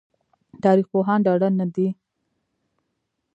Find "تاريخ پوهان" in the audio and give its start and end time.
0.63-1.19